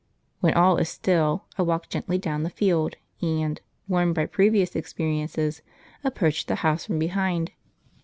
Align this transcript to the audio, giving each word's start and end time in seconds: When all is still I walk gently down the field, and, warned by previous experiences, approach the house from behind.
When 0.39 0.55
all 0.55 0.77
is 0.77 0.89
still 0.89 1.45
I 1.59 1.61
walk 1.61 1.87
gently 1.87 2.17
down 2.17 2.41
the 2.41 2.49
field, 2.49 2.95
and, 3.21 3.61
warned 3.87 4.15
by 4.15 4.25
previous 4.25 4.75
experiences, 4.75 5.61
approach 6.03 6.47
the 6.47 6.55
house 6.65 6.87
from 6.87 6.97
behind. 6.97 7.51